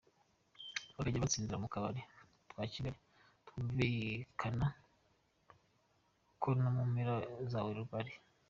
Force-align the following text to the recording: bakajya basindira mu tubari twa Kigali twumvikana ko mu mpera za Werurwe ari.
bakajya 0.95 1.23
basindira 1.25 1.61
mu 1.61 1.67
tubari 1.73 2.01
twa 2.49 2.63
Kigali 2.71 2.99
twumvikana 3.45 4.67
ko 6.41 6.49
mu 6.75 6.83
mpera 6.91 7.15
za 7.51 7.59
Werurwe 7.65 7.95
ari. 8.01 8.13